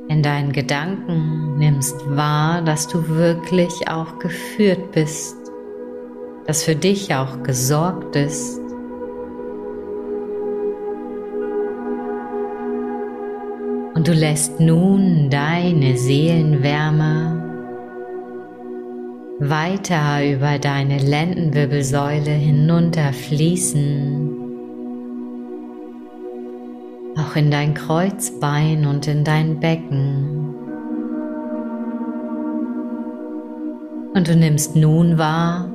in 0.09 0.22
deinen 0.22 0.53
Gedanken, 0.53 1.59
nimmst 1.59 1.94
wahr, 2.16 2.62
dass 2.62 2.88
du 2.88 3.07
wirklich 3.11 3.88
auch 3.88 4.18
geführt 4.20 4.92
bist, 4.92 5.37
dass 6.46 6.62
für 6.64 6.74
dich 6.74 7.14
auch 7.14 7.42
gesorgt 7.42 8.16
ist. 8.16 8.59
Und 13.94 14.09
du 14.09 14.14
lässt 14.14 14.61
nun 14.61 15.29
deine 15.29 15.98
Seelenwärme 15.98 17.43
weiter 19.48 20.24
über 20.24 20.59
deine 20.59 20.98
Lendenwirbelsäule 20.98 22.30
hinunterfließen, 22.30 24.30
auch 27.18 27.37
in 27.37 27.50
dein 27.50 27.74
Kreuzbein 27.74 28.87
und 28.87 29.07
in 29.07 29.24
dein 29.24 29.61
Becken. 29.61 30.54
Und 34.14 34.28
du 34.28 34.37
nimmst 34.37 34.76
nun 34.76 35.18
wahr, 35.18 35.68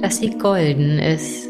dass 0.00 0.18
sie 0.18 0.30
golden 0.30 0.98
ist, 0.98 1.48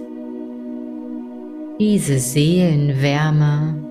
diese 1.80 2.18
Seelenwärme 2.18 3.81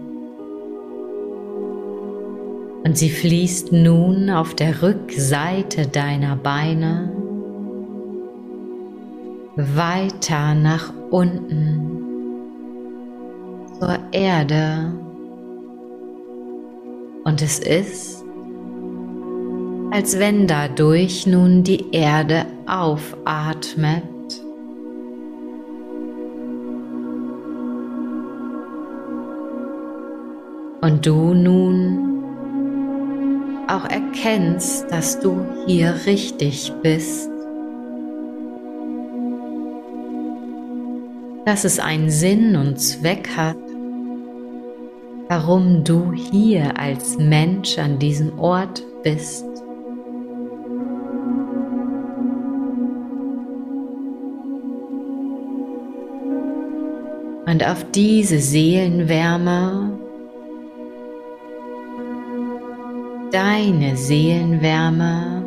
und 2.83 2.97
sie 2.97 3.09
fließt 3.09 3.71
nun 3.71 4.29
auf 4.29 4.55
der 4.55 4.81
Rückseite 4.81 5.87
deiner 5.87 6.35
Beine 6.35 7.11
weiter 9.55 10.55
nach 10.55 10.91
unten 11.11 11.91
zur 13.79 13.99
Erde. 14.11 14.93
Und 17.23 17.41
es 17.41 17.59
ist, 17.59 18.23
als 19.91 20.17
wenn 20.17 20.47
dadurch 20.47 21.27
nun 21.27 21.63
die 21.63 21.91
Erde 21.91 22.45
aufatmet. 22.65 24.03
Und 30.81 31.05
du 31.05 31.35
nun 31.35 32.10
auch 33.71 33.85
erkennst, 33.85 34.91
dass 34.91 35.19
du 35.19 35.45
hier 35.65 35.95
richtig 36.05 36.73
bist. 36.83 37.29
Dass 41.45 41.63
es 41.63 41.79
einen 41.79 42.09
Sinn 42.09 42.55
und 42.55 42.79
Zweck 42.79 43.29
hat, 43.35 43.57
warum 45.29 45.83
du 45.83 46.11
hier 46.11 46.77
als 46.77 47.17
Mensch 47.17 47.77
an 47.77 47.97
diesem 47.97 48.37
Ort 48.37 48.83
bist. 49.03 49.45
Und 57.45 57.65
auf 57.65 57.85
diese 57.91 58.39
Seelenwärme 58.39 59.90
deine 63.31 63.95
Seelenwärme 63.95 65.45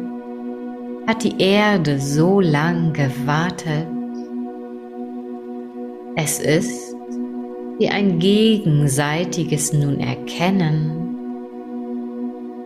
hat 1.06 1.22
die 1.22 1.38
Erde 1.38 2.00
so 2.00 2.40
lang 2.40 2.92
gewartet. 2.92 3.86
Es 6.16 6.40
ist 6.40 6.94
wie 7.78 7.88
ein 7.88 8.18
gegenseitiges 8.18 9.72
nun 9.72 10.00
erkennen 10.00 11.04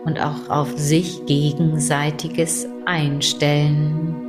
und 0.05 0.19
auch 0.21 0.49
auf 0.49 0.77
sich 0.77 1.25
gegenseitiges 1.25 2.67
einstellen. 2.85 4.28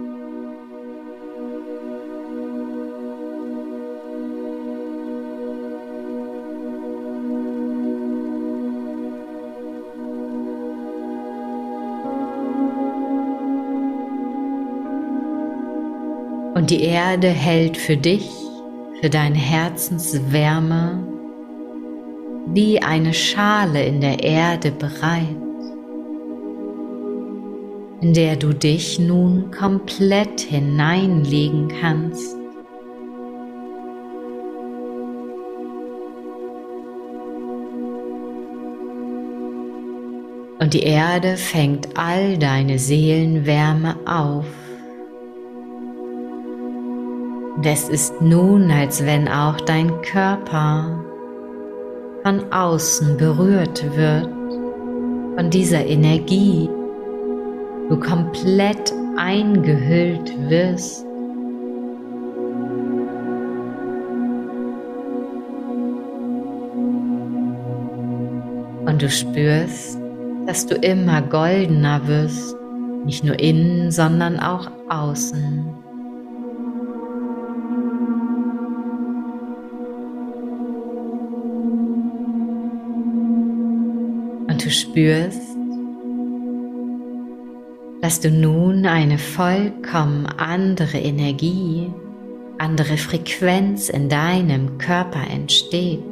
Die 16.70 16.82
Erde 16.84 17.26
hält 17.26 17.76
für 17.76 17.96
dich, 17.96 18.30
für 19.00 19.10
deine 19.10 19.38
Herzenswärme, 19.38 21.04
wie 22.46 22.80
eine 22.80 23.12
Schale 23.12 23.84
in 23.84 24.00
der 24.00 24.22
Erde 24.22 24.70
bereit, 24.70 25.36
in 28.00 28.14
der 28.14 28.36
du 28.36 28.52
dich 28.52 29.00
nun 29.00 29.50
komplett 29.50 30.42
hineinlegen 30.42 31.72
kannst. 31.80 32.36
Und 40.60 40.72
die 40.72 40.84
Erde 40.84 41.36
fängt 41.36 41.98
all 41.98 42.38
deine 42.38 42.78
Seelenwärme 42.78 43.96
auf 44.06 44.46
und 47.60 47.66
es 47.66 47.90
ist 47.90 48.22
nun, 48.22 48.70
als 48.70 49.04
wenn 49.04 49.28
auch 49.28 49.60
dein 49.60 50.00
Körper 50.00 50.98
von 52.22 52.50
außen 52.50 53.18
berührt 53.18 53.84
wird, 53.94 54.30
von 55.36 55.50
dieser 55.50 55.84
Energie, 55.84 56.70
du 57.90 58.00
komplett 58.00 58.94
eingehüllt 59.18 60.32
wirst. 60.48 61.04
Und 68.86 69.02
du 69.02 69.10
spürst, 69.10 69.98
dass 70.46 70.64
du 70.64 70.76
immer 70.76 71.20
goldener 71.20 72.00
wirst, 72.08 72.56
nicht 73.04 73.22
nur 73.22 73.38
innen, 73.38 73.90
sondern 73.90 74.40
auch 74.40 74.70
außen. 74.88 75.79
Spürst, 84.90 85.56
dass 88.02 88.20
du 88.20 88.30
nun 88.30 88.86
eine 88.86 89.18
vollkommen 89.18 90.26
andere 90.26 90.98
Energie, 90.98 91.92
andere 92.58 92.96
Frequenz 92.96 93.88
in 93.88 94.08
deinem 94.08 94.78
Körper 94.78 95.22
entsteht. 95.30 96.02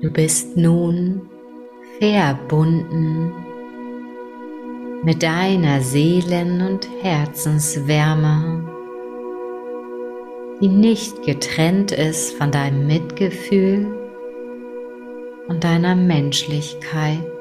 Du 0.00 0.10
bist 0.12 0.56
nun 0.56 1.28
verbunden 1.98 3.32
mit 5.02 5.24
deiner 5.24 5.80
Seelen- 5.80 6.60
und 6.60 6.88
Herzenswärme, 7.02 8.62
die 10.60 10.68
nicht 10.68 11.24
getrennt 11.24 11.90
ist 11.90 12.34
von 12.34 12.52
deinem 12.52 12.86
Mitgefühl 12.86 13.88
und 15.48 15.64
deiner 15.64 15.96
Menschlichkeit. 15.96 17.37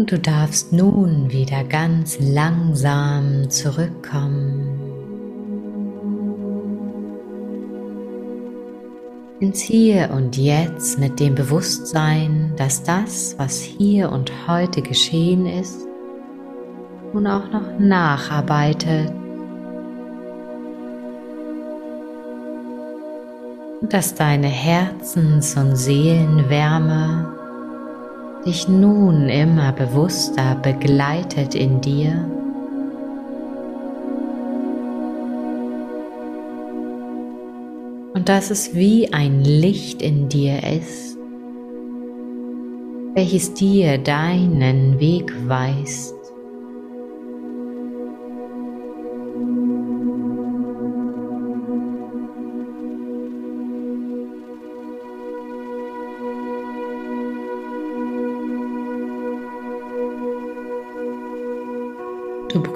Und 0.00 0.10
du 0.12 0.18
darfst 0.18 0.72
nun 0.72 1.30
wieder 1.30 1.62
ganz 1.62 2.18
langsam 2.18 3.50
zurückkommen. 3.50 4.66
Ins 9.40 9.60
Hier 9.60 10.08
und 10.10 10.38
Jetzt 10.38 10.98
mit 10.98 11.20
dem 11.20 11.34
Bewusstsein, 11.34 12.54
dass 12.56 12.82
das, 12.82 13.34
was 13.36 13.60
hier 13.60 14.10
und 14.10 14.32
heute 14.48 14.80
geschehen 14.80 15.44
ist, 15.44 15.86
nun 17.12 17.26
auch 17.26 17.50
noch 17.52 17.78
nacharbeitet. 17.78 19.12
Dass 23.82 24.14
deine 24.14 24.48
Herzens- 24.48 25.58
und 25.58 25.76
Seelenwärme 25.76 27.39
dich 28.44 28.68
nun 28.68 29.28
immer 29.28 29.72
bewusster 29.72 30.56
begleitet 30.62 31.54
in 31.54 31.80
dir. 31.80 32.24
Und 38.14 38.28
dass 38.28 38.50
es 38.50 38.74
wie 38.74 39.12
ein 39.12 39.42
Licht 39.44 40.02
in 40.02 40.28
dir 40.28 40.62
ist, 40.62 41.16
welches 43.14 43.54
dir 43.54 43.98
deinen 43.98 45.00
Weg 45.00 45.32
weist. 45.46 46.19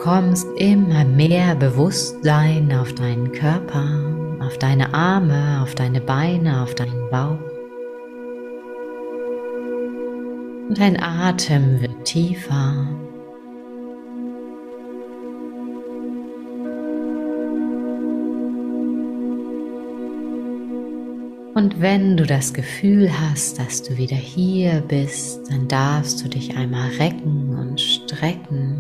Bekommst 0.05 0.47
immer 0.59 1.03
mehr 1.03 1.55
Bewusstsein 1.55 2.71
auf 2.75 2.93
deinen 2.93 3.33
Körper, 3.33 3.89
auf 4.45 4.59
deine 4.59 4.93
Arme, 4.93 5.63
auf 5.63 5.75
deine 5.75 6.03
Beine, 6.03 6.63
auf 6.63 6.75
deinen 6.75 7.09
Bauch. 7.09 7.39
Und 10.69 10.79
dein 10.79 11.03
Atem 11.03 11.81
wird 11.81 12.05
tiefer. 12.05 12.87
Und 21.55 21.81
wenn 21.81 22.19
du 22.19 22.27
das 22.27 22.53
Gefühl 22.53 23.09
hast, 23.23 23.59
dass 23.59 23.83
du 23.83 23.97
wieder 23.97 24.17
hier 24.17 24.83
bist, 24.87 25.51
dann 25.51 25.67
darfst 25.67 26.23
du 26.23 26.29
dich 26.29 26.55
einmal 26.59 26.91
recken 26.99 27.57
und 27.59 27.81
strecken 27.81 28.74